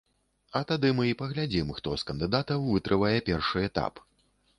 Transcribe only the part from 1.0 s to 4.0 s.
і паглядзім, хто з кандыдатаў вытрывае першы этап.